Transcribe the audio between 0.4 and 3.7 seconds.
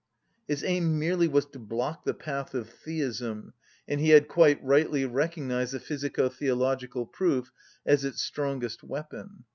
His aim merely was to block the path of theism;